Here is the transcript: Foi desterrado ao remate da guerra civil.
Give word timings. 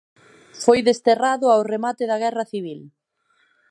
Foi 0.63 0.79
desterrado 0.89 1.45
ao 1.49 1.61
remate 1.73 2.03
da 2.07 2.21
guerra 2.23 2.45
civil. 2.51 2.81